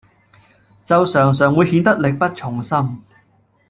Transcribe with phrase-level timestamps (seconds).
[0.83, 3.03] 就常常會顯得力不從心